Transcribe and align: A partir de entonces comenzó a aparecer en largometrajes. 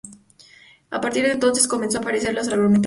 A 0.89 0.99
partir 0.99 1.21
de 1.25 1.33
entonces 1.33 1.67
comenzó 1.67 1.99
a 1.99 2.01
aparecer 2.01 2.29
en 2.29 2.37
largometrajes. 2.37 2.79